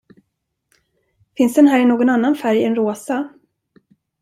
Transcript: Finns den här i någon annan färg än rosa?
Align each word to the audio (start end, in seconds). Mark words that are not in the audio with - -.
Finns 1.37 1.53
den 1.53 1.67
här 1.67 1.79
i 1.79 1.85
någon 1.85 2.09
annan 2.09 2.35
färg 2.35 2.63
än 2.63 2.75
rosa? 2.75 3.29